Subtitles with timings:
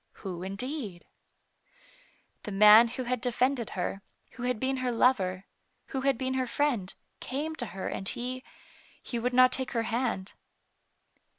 [0.25, 1.05] Who, indeed?
[2.41, 5.45] The man who had defended her, who had been her lover,
[5.89, 8.43] who had been her friend, came to her and he—
[9.03, 10.33] he would not take her hand.